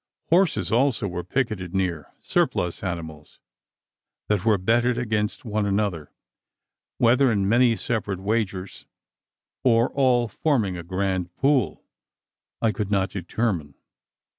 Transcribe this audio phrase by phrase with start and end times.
[0.31, 3.39] Horses also were picketed near surplus animals
[4.29, 6.11] that were betted against one another:
[6.97, 8.87] whether in many separate wagers,
[9.63, 11.83] or all forming a grand "pool,"
[12.63, 13.75] I could not determine.